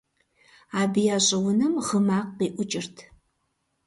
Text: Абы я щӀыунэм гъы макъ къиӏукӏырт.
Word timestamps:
Абы 0.81 0.99
я 1.15 1.17
щӀыунэм 1.25 1.73
гъы 1.85 1.99
макъ 2.07 2.29
къиӏукӏырт. 2.37 2.95